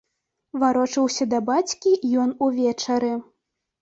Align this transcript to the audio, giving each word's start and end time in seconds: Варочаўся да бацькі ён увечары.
Варочаўся 0.61 1.27
да 1.35 1.39
бацькі 1.51 1.91
ён 2.25 2.33
увечары. 2.47 3.13